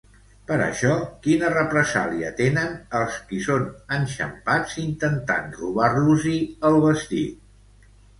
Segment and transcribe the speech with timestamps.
[0.51, 0.91] Per això,
[1.25, 3.67] quina represàlia tenen els qui són
[3.97, 6.35] enxampats intentant robar-los-hi
[6.71, 7.87] el vestit?